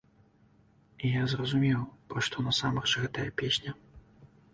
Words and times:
І 1.03 1.09
я 1.19 1.25
зразумеў, 1.33 1.83
пра 2.13 2.23
што 2.29 2.45
насамрэч 2.47 2.87
гэтая 3.03 3.27
песня. 3.43 3.75